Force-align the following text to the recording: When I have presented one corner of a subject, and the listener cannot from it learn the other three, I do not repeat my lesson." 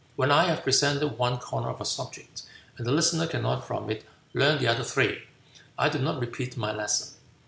When 0.15 0.31
I 0.31 0.45
have 0.45 0.63
presented 0.63 1.19
one 1.19 1.37
corner 1.37 1.69
of 1.69 1.79
a 1.79 1.85
subject, 1.85 2.41
and 2.75 2.87
the 2.87 2.91
listener 2.91 3.27
cannot 3.27 3.67
from 3.67 3.87
it 3.91 4.03
learn 4.33 4.57
the 4.59 4.67
other 4.67 4.83
three, 4.83 5.25
I 5.77 5.89
do 5.89 5.99
not 5.99 6.19
repeat 6.19 6.57
my 6.57 6.73
lesson." 6.73 7.09